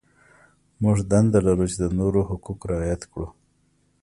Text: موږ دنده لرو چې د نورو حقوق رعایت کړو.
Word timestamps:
موږ 0.81 0.97
دنده 1.11 1.39
لرو 1.45 1.65
چې 1.71 1.77
د 1.83 1.85
نورو 1.99 2.21
حقوق 2.29 2.59
رعایت 2.71 3.01
کړو. 3.11 3.27